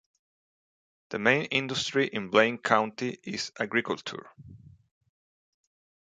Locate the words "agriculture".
3.59-4.31